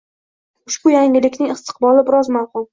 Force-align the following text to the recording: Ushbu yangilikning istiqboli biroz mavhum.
Ushbu 0.71 0.95
yangilikning 0.95 1.55
istiqboli 1.59 2.09
biroz 2.11 2.35
mavhum. 2.41 2.69